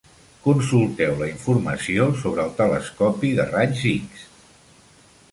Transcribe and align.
Consulteu 0.43 1.11
lla 1.17 1.25
informació 1.31 2.07
sobre 2.21 2.45
el 2.49 2.55
telescopi 2.61 3.31
de 3.41 3.45
raigs 3.51 3.85
X. 3.91 4.25